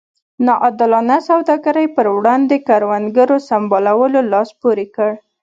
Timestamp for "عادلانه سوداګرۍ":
0.63-1.87